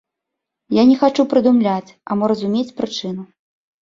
[0.77, 3.23] Я не хачу прыдумляць або разумець прычыну.